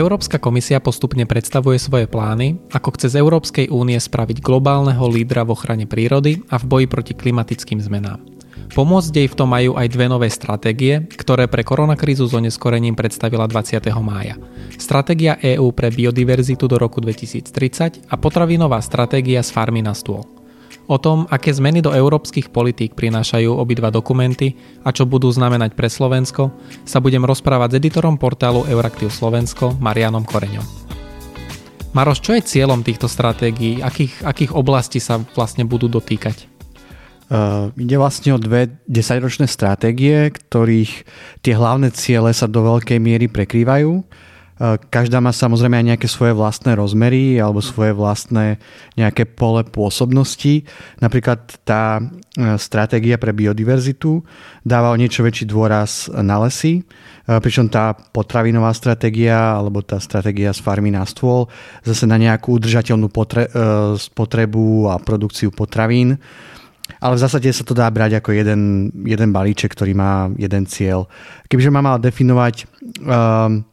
[0.00, 5.52] Európska komisia postupne predstavuje svoje plány, ako chce z Európskej únie spraviť globálneho lídra v
[5.52, 8.24] ochrane prírody a v boji proti klimatickým zmenám.
[8.72, 13.44] Pomôcť jej v tom majú aj dve nové stratégie, ktoré pre koronakrízu s oneskorením predstavila
[13.44, 13.76] 20.
[14.00, 14.40] mája.
[14.80, 20.39] Stratégia EÚ pre biodiverzitu do roku 2030 a potravinová stratégia z farmy na stôl.
[20.90, 25.86] O tom, aké zmeny do európskych politík prinášajú obidva dokumenty a čo budú znamenať pre
[25.86, 26.50] Slovensko,
[26.82, 30.66] sa budem rozprávať s editorom portálu Euraktiv Slovensko Marianom Koreňom.
[31.94, 33.78] Maroš, čo je cieľom týchto stratégií?
[33.78, 36.50] Akých, akých oblastí sa vlastne budú dotýkať?
[37.30, 41.06] Uh, ide vlastne o dve desaťročné stratégie, ktorých
[41.46, 44.02] tie hlavné ciele sa do veľkej miery prekrývajú.
[44.92, 48.60] Každá má samozrejme aj nejaké svoje vlastné rozmery alebo svoje vlastné
[48.92, 50.68] nejaké pole pôsobnosti.
[51.00, 52.02] Napríklad tá e,
[52.60, 54.20] stratégia pre biodiverzitu
[54.60, 56.82] dáva o niečo väčší dôraz na lesy, e,
[57.40, 61.48] pričom tá potravinová stratégia alebo tá stratégia z farmy na stôl
[61.80, 66.20] zase na nejakú udržateľnú potre- e, spotrebu a produkciu potravín.
[67.00, 71.08] Ale v zásade sa to dá brať ako jeden, jeden balíček, ktorý má jeden cieľ.
[71.48, 72.66] Kebyže má mal definovať
[73.06, 73.64] um,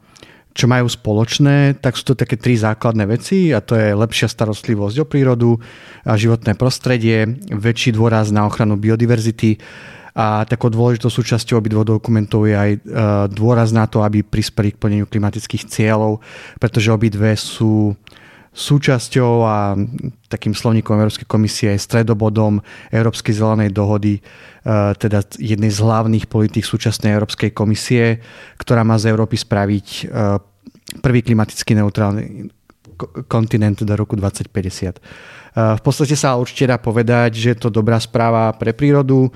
[0.58, 4.96] čo majú spoločné, tak sú to také tri základné veci a to je lepšia starostlivosť
[4.98, 5.52] o prírodu,
[6.02, 9.62] a životné prostredie, väčší dôraz na ochranu biodiverzity
[10.18, 12.80] a takou dôležitou súčasťou obidvoch dokumentov je aj e,
[13.30, 16.26] dôraz na to, aby prispeli k plneniu klimatických cieľov,
[16.58, 17.94] pretože obidve sú
[18.58, 19.78] súčasťou a
[20.34, 24.22] takým slovníkom Európskej komisie je stredobodom Európskej zelenej dohody, e,
[24.98, 28.18] teda jednej z hlavných politík súčasnej Európskej komisie,
[28.58, 30.04] ktorá má z Európy spraviť e,
[31.06, 32.50] prvý klimaticky neutrálny
[33.30, 34.50] kontinent do roku 2050.
[34.50, 35.02] E,
[35.78, 39.30] v podstate sa určite dá povedať, že je to dobrá správa pre prírodu,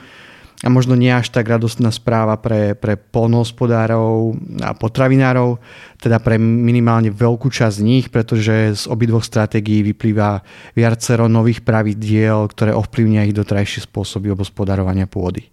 [0.61, 5.57] a možno nie až tak radostná správa pre, pre polnohospodárov a potravinárov,
[5.97, 10.45] teda pre minimálne veľkú časť z nich, pretože z obidvoch stratégií vyplýva
[10.77, 15.50] viacero nových pravidiel, ktoré ovplyvnia ich dotrajšie spôsoby obospodarovania pôdy.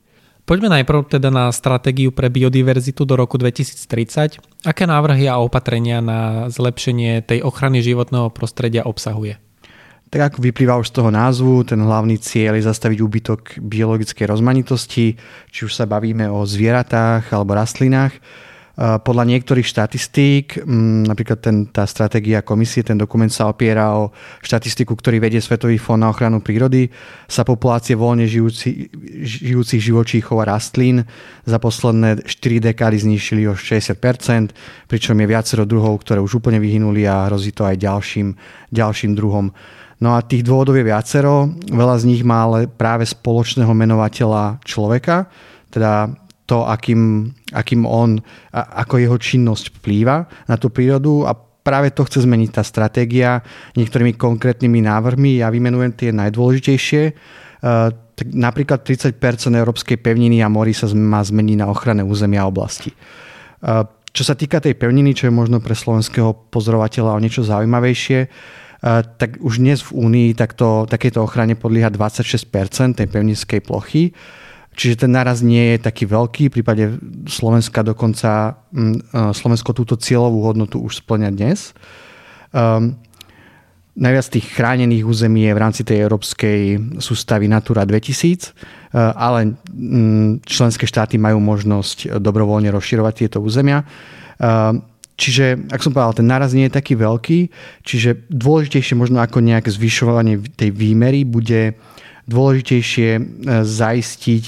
[0.48, 4.64] Poďme najprv teda na stratégiu pre biodiverzitu do roku 2030.
[4.64, 9.47] Aké návrhy a opatrenia na zlepšenie tej ochrany životného prostredia obsahuje?
[10.08, 15.20] Tak ako vyplýva už z toho názvu, ten hlavný cieľ je zastaviť úbytok biologickej rozmanitosti,
[15.52, 18.16] či už sa bavíme o zvieratách alebo rastlinách.
[18.78, 20.62] Podľa niektorých štatistík,
[21.10, 25.98] napríklad ten, tá stratégia komisie, ten dokument sa opiera o štatistiku, ktorý vedie Svetový fond
[25.98, 26.86] na ochranu prírody,
[27.26, 28.86] sa populácie voľne žijúci,
[29.26, 31.02] žijúcich živočíchov a rastlín
[31.42, 34.54] za posledné 4 dekády znišili o 60%,
[34.86, 38.38] pričom je viacero druhov, ktoré už úplne vyhynuli a hrozí to aj ďalším,
[38.70, 39.50] ďalším druhom.
[39.98, 41.50] No a tých dôvodov je viacero.
[41.66, 45.26] Veľa z nich má ale práve spoločného menovateľa človeka,
[45.74, 46.14] teda
[46.48, 48.22] to, akým, akým on,
[48.54, 53.44] ako jeho činnosť vplýva na tú prírodu a práve to chce zmeniť tá stratégia
[53.76, 55.44] niektorými konkrétnymi návrhmi.
[55.44, 57.02] Ja vymenujem tie najdôležitejšie.
[57.04, 57.12] E,
[58.32, 59.20] napríklad 30%
[59.52, 62.88] európskej pevniny a morí sa má zmeniť na ochranné územia oblasti.
[62.88, 62.96] E,
[64.08, 68.20] čo sa týka tej pevniny, čo je možno pre slovenského pozorovateľa o niečo zaujímavejšie,
[69.18, 74.14] tak už dnes v Únii takto, takéto ochrane podlieha 26% tej pevninskej plochy.
[74.78, 76.46] Čiže ten náraz nie je taký veľký.
[76.46, 76.84] V prípade
[77.26, 81.74] Slovenska dokonca mm, Slovensko túto cieľovú hodnotu už splňa dnes.
[82.54, 82.94] Um,
[83.98, 86.60] najviac tých chránených území je v rámci tej európskej
[87.02, 93.82] sústavy Natura 2000, ale mm, členské štáty majú možnosť dobrovoľne rozširovať tieto územia.
[95.18, 97.50] Čiže, ak som povedal, ten náraz nie je taký veľký,
[97.82, 101.74] čiže dôležitejšie možno ako nejaké zvyšovanie tej výmery bude
[102.30, 103.20] dôležitejšie e,
[103.66, 104.44] zaistiť,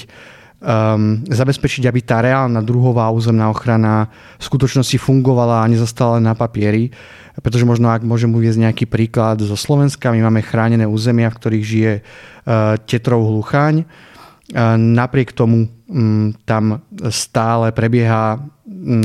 [0.63, 4.07] um, zabezpečiť, aby tá reálna druhová územná ochrana
[4.39, 6.93] v skutočnosti fungovala a nezastala na papieri.
[7.41, 11.65] Pretože možno, ak môžem uvieť nejaký príklad zo Slovenska, my máme chránené územia, v ktorých
[11.67, 13.83] žije uh, tetrov hlucháň.
[13.83, 16.79] Uh, napriek tomu um, tam
[17.11, 18.39] stále prebieha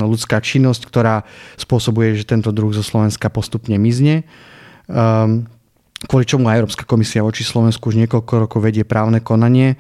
[0.01, 1.23] ľudská činnosť, ktorá
[1.61, 4.25] spôsobuje, že tento druh zo Slovenska postupne mizne.
[4.89, 5.45] Um,
[6.09, 9.77] kvôli čomu aj Európska komisia voči Slovensku už niekoľko rokov vedie právne konanie.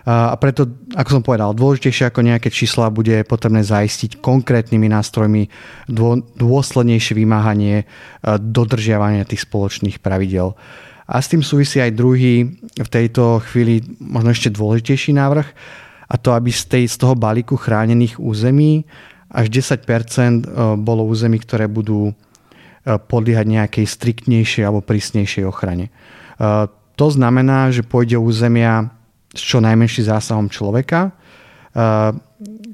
[0.00, 0.64] A preto,
[0.96, 5.52] ako som povedal, dôležitejšie ako nejaké čísla bude potrebné zaistiť konkrétnymi nástrojmi
[6.40, 7.84] dôslednejšie vymáhanie
[8.24, 10.56] dodržiavania tých spoločných pravidel.
[11.04, 12.48] A s tým súvisí aj druhý,
[12.80, 15.46] v tejto chvíli možno ešte dôležitejší návrh,
[16.10, 18.88] a to, aby z toho balíku chránených území
[19.30, 20.30] až 10 e,
[20.74, 22.14] bolo území, ktoré budú e,
[22.98, 25.88] podliehať nejakej striktnejšej alebo prísnejšej ochrane.
[25.88, 25.92] E,
[26.98, 28.90] to znamená, že pôjde o územia
[29.30, 31.14] s čo najmenším zásahom človeka,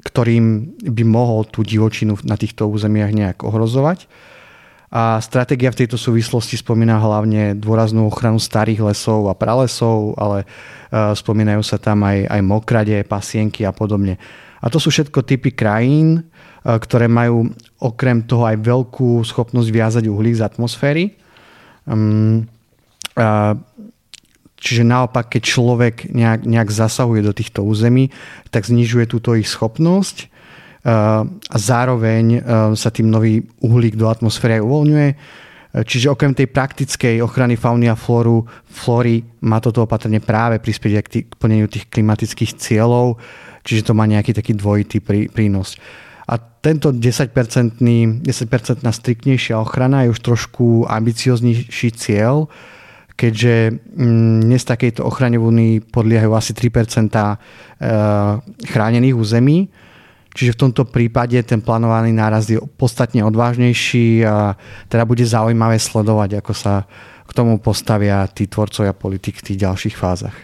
[0.09, 4.09] ktorým by mohol tú divočinu na týchto územiach nejak ohrozovať.
[4.89, 10.49] A stratégia v tejto súvislosti spomína hlavne dôraznú ochranu starých lesov a pralesov, ale
[10.91, 14.17] spomínajú sa tam aj, aj mokrade, pasienky a podobne.
[14.61, 16.29] A to sú všetko typy krajín,
[16.65, 21.05] ktoré majú okrem toho aj veľkú schopnosť viazať uhlík z atmosféry.
[21.87, 22.51] Um,
[24.57, 28.11] čiže naopak, keď človek nejak, nejak zasahuje do týchto území,
[28.51, 30.33] tak znižuje túto ich schopnosť
[30.87, 32.47] a zároveň
[32.79, 35.09] sa tým nový uhlík do atmosféry aj uvoľňuje.
[35.83, 41.27] Čiže okrem tej praktickej ochrany fauny a flóru, flóry má toto opatrenie práve prispieť tý,
[41.27, 43.19] k plneniu tých klimatických cieľov,
[43.67, 45.75] čiže to má nejaký taký dvojitý prí, prínos.
[46.31, 48.23] A tento 10%, 10%
[48.83, 52.47] striktnejšia ochrana je už trošku ambicioznejší cieľ,
[53.19, 57.11] keďže mm, dnes takejto ochrane v podliehajú asi 3%
[58.71, 59.67] chránených území,
[60.37, 64.53] Čiže v tomto prípade ten plánovaný náraz je podstatne odvážnejší a
[64.85, 66.85] teda bude zaujímavé sledovať, ako sa
[67.25, 70.37] k tomu postavia tí tvorcovia politik v tých ďalších fázach.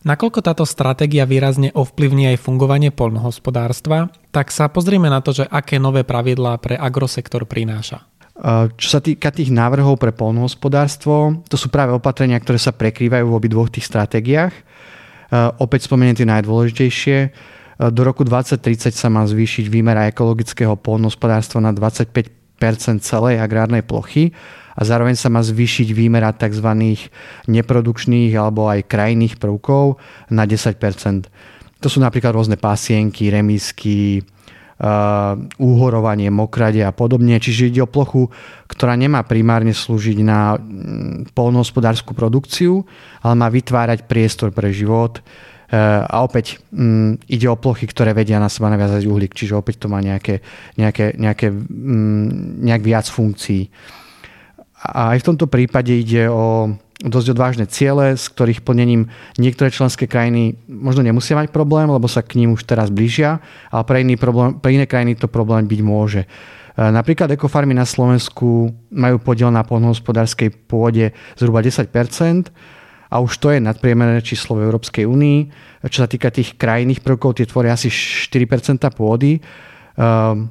[0.00, 5.76] Nakoľko táto stratégia výrazne ovplyvní aj fungovanie poľnohospodárstva, tak sa pozrieme na to, že aké
[5.76, 8.08] nové pravidlá pre agrosektor prináša.
[8.80, 13.36] Čo sa týka tých návrhov pre polnohospodárstvo, to sú práve opatrenia, ktoré sa prekrývajú v
[13.36, 14.56] obidvoch tých stratégiách.
[15.60, 17.16] Opäť spomeniem tie najdôležitejšie.
[17.92, 22.39] Do roku 2030 sa má zvýšiť výmera ekologického polnospodárstva na 25
[23.00, 24.36] celej agrárnej plochy
[24.76, 26.68] a zároveň sa má zvýšiť výmera tzv.
[27.48, 29.98] neprodukčných alebo aj krajných prvkov
[30.30, 30.78] na 10%
[31.80, 34.20] To sú napríklad rôzne pasienky, remísky,
[34.80, 37.36] uh, úhorovanie, mokrade a podobne.
[37.40, 38.28] Čiže ide o plochu,
[38.68, 42.84] ktorá nemá primárne slúžiť na mm, polnohospodárskú produkciu,
[43.24, 45.20] ale má vytvárať priestor pre život,
[45.70, 49.86] a opäť mm, ide o plochy, ktoré vedia na seba naviazať uhlík, čiže opäť to
[49.86, 50.42] má nejaké,
[50.74, 53.70] nejaké, nejaké, mm, nejak viac funkcií.
[54.80, 59.08] A aj v tomto prípade ide o dosť odvážne ciele, s ktorých plnením
[59.40, 63.40] niektoré členské krajiny možno nemusia mať problém, lebo sa k ním už teraz blížia,
[63.72, 66.22] ale pre, iný problém, pre iné krajiny to problém byť môže.
[66.26, 66.28] E,
[66.76, 71.88] napríklad ekofarmy na Slovensku majú podiel na poľnohospodárskej pôde zhruba 10
[73.10, 75.38] a už to je nadpriemerné číslo v Európskej únii.
[75.90, 79.42] Čo sa týka tých krajných prvkov, tie tvoria asi 4% pôdy.
[79.98, 80.46] Ehm,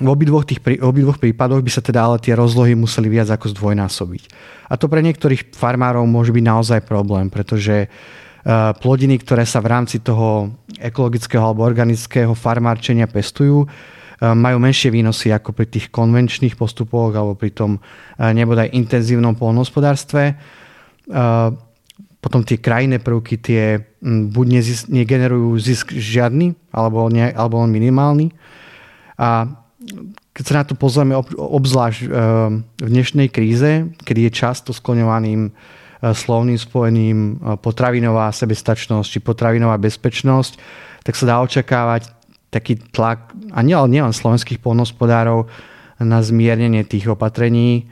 [0.00, 4.22] v obidvoch, tých, obidvoch prípadoch by sa teda ale tie rozlohy museli viac ako zdvojnásobiť.
[4.68, 9.72] A to pre niektorých farmárov môže byť naozaj problém, pretože ehm, plodiny, ktoré sa v
[9.72, 16.60] rámci toho ekologického alebo organického farmárčenia pestujú, ehm, majú menšie výnosy ako pri tých konvenčných
[16.60, 17.80] postupoch alebo pri tom
[18.20, 20.36] nebodaj intenzívnom polnohospodárstve
[22.20, 28.28] potom tie krajné prvky, tie buď nezis, negenerujú zisk žiadny, alebo, ne, alebo len minimálny.
[29.16, 29.48] A
[30.36, 32.08] keď sa na to pozrieme obzvlášť eh,
[32.60, 35.52] v dnešnej kríze, kedy je často skloňovaným eh,
[36.12, 40.60] slovným spojením eh, potravinová sebestačnosť či potravinová bezpečnosť,
[41.04, 42.12] tak sa dá očakávať
[42.52, 45.48] taký tlak, a nielen nie slovenských polnospodárov,
[46.00, 47.84] na zmiernenie tých opatrení,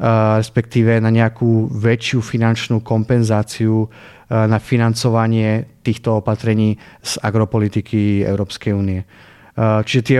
[0.00, 3.88] respektíve na nejakú väčšiu finančnú kompenzáciu
[4.28, 9.00] na financovanie týchto opatrení z agropolitiky Európskej únie.
[9.56, 10.18] Čiže tie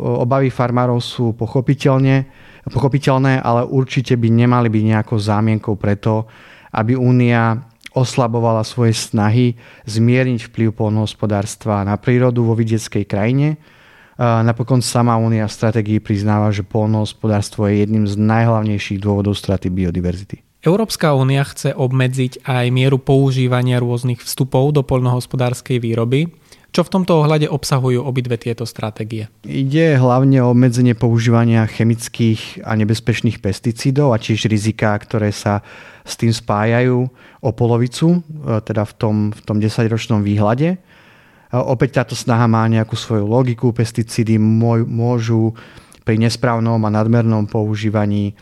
[0.00, 2.24] obavy farmárov sú pochopiteľne,
[2.72, 6.24] pochopiteľné, ale určite by nemali byť nejakou zámienkou preto,
[6.72, 7.60] aby únia
[7.92, 13.60] oslabovala svoje snahy zmierniť vplyv polnohospodárstva na prírodu vo vidieckej krajine,
[14.16, 20.40] Napokon sama Únia v stratégii priznáva, že polnohospodárstvo je jedným z najhlavnejších dôvodov straty biodiverzity.
[20.64, 26.32] Európska únia chce obmedziť aj mieru používania rôznych vstupov do poľnohospodárskej výroby.
[26.74, 29.30] Čo v tomto ohľade obsahujú obidve tieto stratégie?
[29.46, 35.62] Ide hlavne o obmedzenie používania chemických a nebezpečných pesticídov a tiež rizika, ktoré sa
[36.04, 37.08] s tým spájajú
[37.40, 40.76] o polovicu, e, teda v tom, v tom 10-ročnom výhľade.
[41.52, 43.70] Opäť táto snaha má nejakú svoju logiku.
[43.70, 45.54] Pesticídy môžu
[46.02, 48.34] pri nesprávnom a nadmernom používaní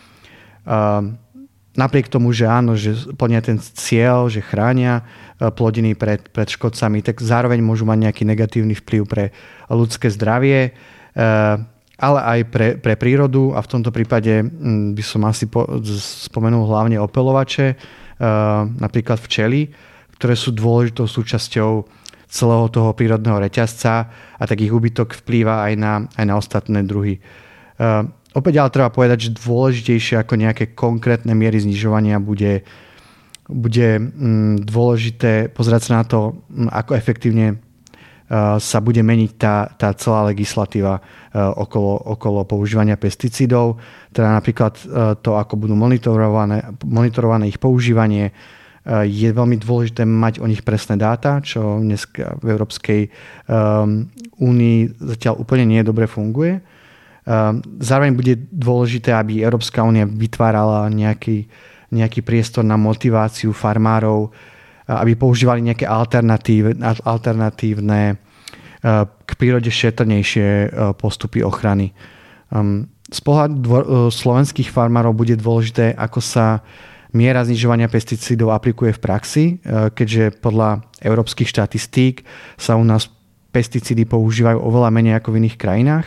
[1.74, 5.02] napriek tomu, že áno, že plnia ten cieľ, že chránia
[5.36, 9.24] plodiny pred, pred škodcami, tak zároveň môžu mať nejaký negatívny vplyv pre
[9.66, 10.70] ľudské zdravie,
[11.94, 14.46] ale aj pre, pre prírodu a v tomto prípade
[14.94, 15.66] by som asi po,
[15.98, 17.74] spomenul hlavne opelovače,
[18.78, 19.74] napríklad včely,
[20.14, 21.84] ktoré sú dôležitou súčasťou
[22.34, 27.22] celého toho prírodného reťazca a tak ich úbytok vplýva aj na, aj na ostatné druhy.
[27.78, 32.66] Uh, opäť ale treba povedať, že dôležitejšie ako nejaké konkrétne miery znižovania bude,
[33.46, 37.62] bude um, dôležité pozerať sa na to, um, ako efektívne
[38.58, 40.96] sa bude meniť tá, tá celá legislatíva
[41.36, 43.76] okolo, okolo používania pesticídov,
[44.16, 44.80] teda napríklad
[45.20, 48.32] to, ako budú monitorované, monitorované ich používanie,
[48.84, 53.08] je veľmi dôležité mať o nich presné dáta, čo dnes v Európskej
[54.36, 56.60] únii zatiaľ úplne nie dobre funguje.
[57.80, 61.48] Zároveň bude dôležité, aby Európska únia vytvárala nejaký,
[61.96, 64.28] nejaký priestor na motiváciu farmárov,
[64.84, 66.76] aby používali nejaké alternatív,
[67.08, 68.20] alternatívne
[69.24, 71.96] k prírode šetrnejšie postupy ochrany.
[72.52, 76.60] Um, z pohľadu slovenských farmárov bude dôležité, ako sa
[77.14, 82.26] miera znižovania pesticídov aplikuje v praxi, keďže podľa európskych štatistík
[82.58, 83.08] sa u nás
[83.54, 86.06] pesticídy používajú oveľa menej ako v iných krajinách.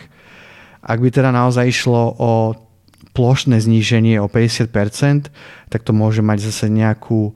[0.83, 2.31] Ak by teda naozaj išlo o
[3.15, 5.31] plošné zníženie o 50%,
[5.71, 7.33] tak to môže mať zase nejakú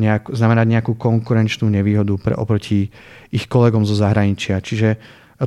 [0.00, 2.88] nejak, znamenať nejakú konkurenčnú nevýhodu pre, oproti
[3.28, 4.64] ich kolegom zo zahraničia.
[4.64, 4.96] Čiže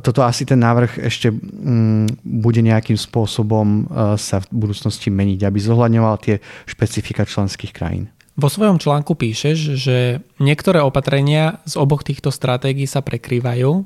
[0.02, 5.60] toto asi ten návrh ešte mm, bude nejakým spôsobom uh, sa v budúcnosti meniť, aby
[5.62, 6.36] zohľadňoval tie
[6.66, 8.10] špecifika členských krajín.
[8.34, 9.98] Vo svojom článku píšeš, že
[10.42, 13.86] niektoré opatrenia z oboch týchto stratégií sa prekrývajú.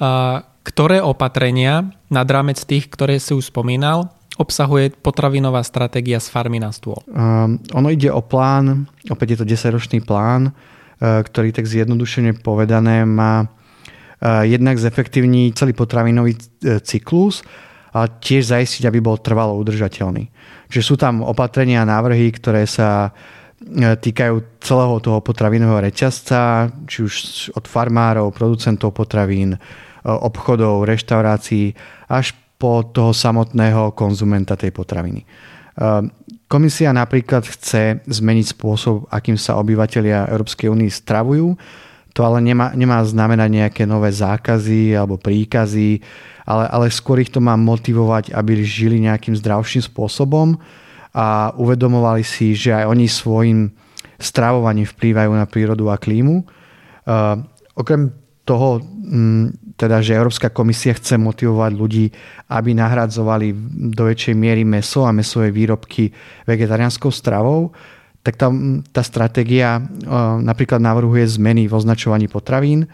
[0.00, 4.08] A ktoré opatrenia nad rámec tých, ktoré si už spomínal,
[4.40, 6.96] obsahuje potravinová stratégia z farmy na stôl?
[7.12, 10.56] Um, ono ide o plán, opäť je to 10-ročný plán,
[10.98, 13.46] ktorý tak zjednodušene povedané má
[14.24, 17.46] jednak zefektívniť celý potravinový uh, cyklus
[17.94, 20.28] a tiež zaistiť, aby bol trvalo udržateľný.
[20.68, 23.16] Čiže sú tam opatrenia a návrhy, ktoré sa
[23.74, 27.14] týkajú celého toho potravinového reťazca, či už
[27.58, 29.58] od farmárov, producentov potravín,
[30.06, 31.74] obchodov, reštaurácií,
[32.06, 35.26] až po toho samotného konzumenta tej potraviny.
[36.46, 41.58] Komisia napríklad chce zmeniť spôsob, akým sa obyvateľia Európskej únie stravujú.
[42.16, 46.00] To ale nemá, nemá znamenať nejaké nové zákazy alebo príkazy,
[46.48, 50.56] ale, ale skôr ich to má motivovať, aby žili nejakým zdravším spôsobom
[51.12, 53.68] a uvedomovali si, že aj oni svojim
[54.18, 56.42] stravovaním vplývajú na prírodu a klímu.
[57.06, 57.44] Uh,
[57.78, 58.10] okrem
[58.48, 62.06] toho, mm, teda, že Európska komisia chce motivovať ľudí,
[62.48, 63.52] aby nahradzovali
[63.92, 66.10] do väčšej miery meso a mesové výrobky
[66.48, 67.70] vegetariánskou stravou,
[68.28, 68.52] tak tá,
[68.92, 72.84] tá stratégia uh, napríklad navrhuje zmeny v označovaní potravín.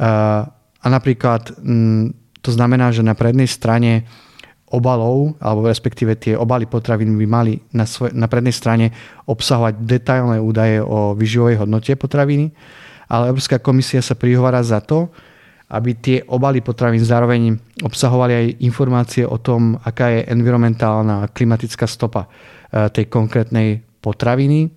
[0.00, 0.48] Uh,
[0.82, 1.54] a napríklad
[2.42, 4.02] to znamená, že na prednej strane
[4.66, 8.90] obalov, alebo respektíve tie obaly potravín by mali na, svoj, na prednej strane
[9.30, 12.50] obsahovať detailné údaje o vyživovej hodnote potraviny
[13.12, 15.12] ale Európska komisia sa prihovára za to,
[15.68, 21.84] aby tie obaly potravín zároveň obsahovali aj informácie o tom, aká je environmentálna a klimatická
[21.84, 22.28] stopa e,
[22.88, 24.68] tej konkrétnej potraviny.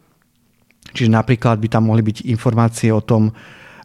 [0.94, 3.34] Čiže napríklad by tam mohli byť informácie o tom,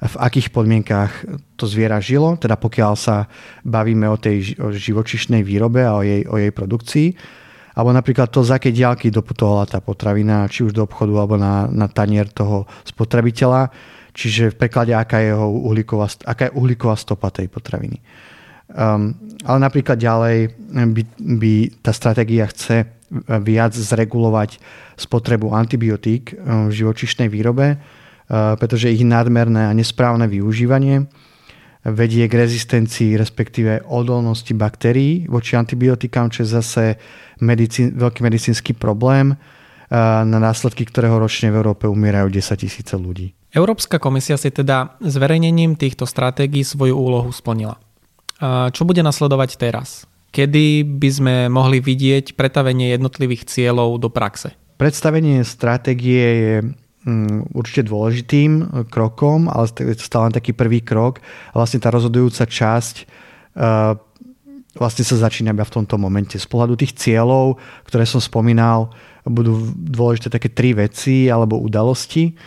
[0.00, 1.12] v akých podmienkách
[1.60, 3.28] to zviera žilo, teda pokiaľ sa
[3.68, 7.08] bavíme o tej živočišnej výrobe a o jej, o jej produkcii,
[7.76, 11.68] alebo napríklad to, z akej diálky doputovala tá potravina, či už do obchodu alebo na,
[11.68, 13.68] na tanier toho spotrebiteľa
[14.12, 17.98] čiže v preklade aká je, jeho uhlíková, aká je uhlíková stopa tej potraviny.
[18.70, 22.86] Um, ale napríklad ďalej by, by tá stratégia chce
[23.42, 24.62] viac zregulovať
[24.94, 31.10] spotrebu antibiotík um, v živočišnej výrobe, uh, pretože ich nadmerné a nesprávne využívanie
[31.80, 36.84] vedie k rezistencii, respektíve odolnosti baktérií voči antibiotikám, čo je zase
[37.40, 43.34] medicín, veľký medicínsky problém, uh, na následky ktorého ročne v Európe umierajú 10 tisíce ľudí.
[43.50, 47.82] Európska komisia si teda zverejnením týchto stratégií svoju úlohu splnila.
[48.70, 50.06] Čo bude nasledovať teraz?
[50.30, 54.54] Kedy by sme mohli vidieť pretavenie jednotlivých cieľov do praxe?
[54.78, 56.54] Predstavenie stratégie je
[57.04, 61.18] mm, určite dôležitým krokom, ale je to stále taký prvý krok.
[61.50, 63.04] Vlastne tá rozhodujúca časť e,
[64.78, 66.38] vlastne sa začína v tomto momente.
[66.38, 67.58] Z pohľadu tých cieľov,
[67.90, 68.94] ktoré som spomínal,
[69.26, 72.38] budú dôležité také tri veci alebo udalosti.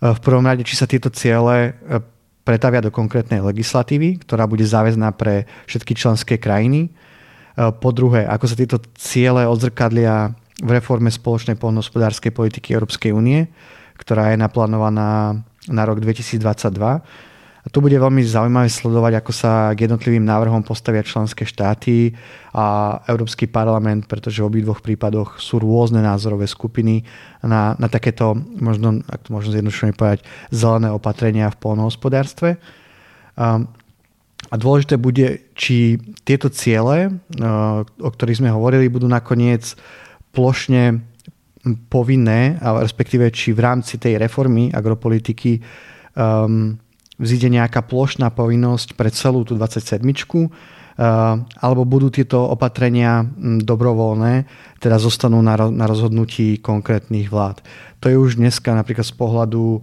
[0.00, 2.00] V prvom rade, či sa tieto ciele e,
[2.44, 6.92] pretavia do konkrétnej legislatívy, ktorá bude záväzná pre všetky členské krajiny.
[7.60, 10.32] E, po druhé, ako sa tieto ciele odzrkadlia
[10.64, 13.52] v reforme spoločnej poľnohospodárskej politiky Európskej únie,
[14.00, 15.36] ktorá je naplánovaná
[15.68, 16.40] na rok 2022
[17.60, 22.16] a tu bude veľmi zaujímavé sledovať, ako sa k jednotlivým návrhom postavia členské štáty
[22.56, 27.04] a Európsky parlament, pretože v obidvoch prípadoch sú rôzne názorové skupiny
[27.44, 32.56] na, na takéto, možno, ak to možno zjednodušene povedať, zelené opatrenia v polnohospodárstve.
[33.36, 33.60] A,
[34.50, 37.22] a dôležité bude, či tieto ciele,
[38.02, 39.78] o ktorých sme hovorili, budú nakoniec
[40.34, 41.06] plošne
[41.86, 45.60] povinné, respektíve či v rámci tej reformy agropolitiky
[46.16, 46.74] um,
[47.20, 50.02] vzíde nejaká plošná povinnosť pre celú tú 27
[51.60, 54.44] alebo budú tieto opatrenia dobrovoľné,
[54.84, 57.64] teda zostanú na rozhodnutí konkrétnych vlád.
[58.04, 59.80] To je už dneska napríklad z pohľadu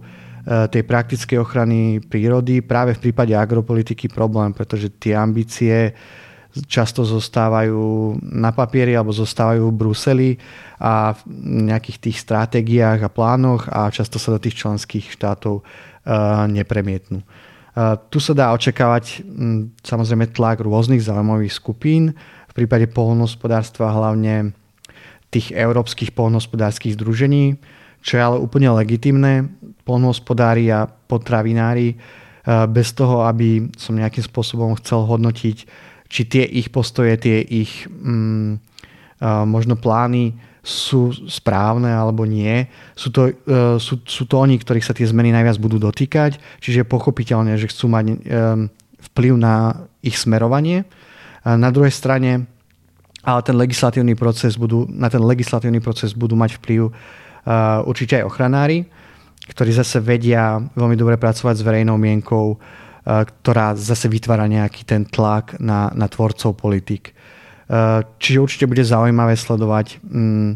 [0.48, 2.64] tej praktickej ochrany prírody.
[2.64, 5.92] Práve v prípade agropolitiky problém, pretože tie ambície
[6.64, 10.30] často zostávajú na papieri alebo zostávajú v Bruseli
[10.80, 11.20] a v
[11.68, 15.60] nejakých tých stratégiách a plánoch a často sa do tých členských štátov
[16.48, 17.20] nepremietnú.
[18.08, 19.22] Tu sa dá očakávať
[19.84, 22.16] samozrejme tlak rôznych zaujímavých skupín,
[22.48, 24.56] v prípade polnohospodárstva hlavne
[25.28, 27.60] tých európskych polnohospodárských združení,
[28.02, 29.46] čo je ale úplne legitimné.
[29.82, 31.96] Polnohospodári a potravinári
[32.68, 35.56] bez toho, aby som nejakým spôsobom chcel hodnotiť
[36.08, 38.56] či tie ich postoje, tie ich mm,
[39.44, 40.32] možno plány
[40.64, 42.64] sú správne alebo nie.
[42.96, 46.84] Sú to, uh, sú, sú to oni, ktorých sa tie zmeny najviac budú dotýkať, čiže
[46.84, 48.06] je pochopiteľné, že chcú mať
[49.12, 50.88] vplyv na ich smerovanie.
[51.44, 52.48] Na druhej strane
[53.28, 56.88] ale ten legislatívny proces budú, na ten legislatívny proces budú mať vplyv
[57.88, 58.84] určite aj ochranári,
[59.48, 62.60] ktorí zase vedia veľmi dobre pracovať s verejnou mienkou,
[63.08, 67.16] ktorá zase vytvára nejaký ten tlak na, na tvorcov politik.
[68.20, 70.50] Čiže určite bude zaujímavé sledovať, mm,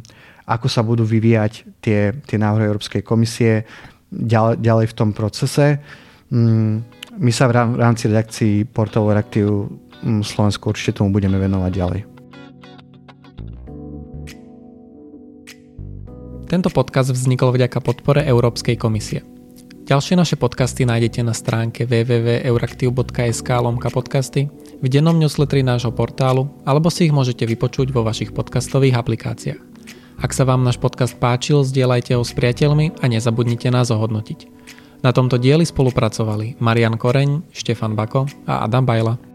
[0.48, 3.68] ako sa budú vyvíjať tie, tie návrhy Európskej komisie
[4.08, 5.80] ďalej, ďalej v tom procese.
[6.32, 6.84] Mm,
[7.20, 9.68] my sa v rámci redakcií portálu Reaktív
[10.00, 12.11] mm, Slovensku určite tomu budeme venovať ďalej.
[16.52, 19.24] Tento podcast vznikol vďaka podpore Európskej komisie.
[19.88, 26.92] Ďalšie naše podcasty nájdete na stránke www.euraktiv.sk lomka podcasty, v dennom newsletteri nášho portálu, alebo
[26.92, 29.60] si ich môžete vypočuť vo vašich podcastových aplikáciách.
[30.20, 34.44] Ak sa vám náš podcast páčil, zdieľajte ho s priateľmi a nezabudnite nás ohodnotiť.
[35.00, 39.31] Na tomto dieli spolupracovali Marian Koreň, Štefan Bako a Adam Bajla.